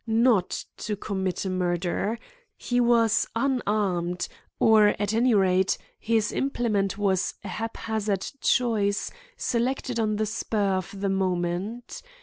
[0.07, 2.17] Not to commit a murder!
[2.57, 4.27] He was unarmed,
[4.59, 11.01] or, at any rate, his implement was a haphazard choice, selected on the spur of
[11.01, 12.01] the moment.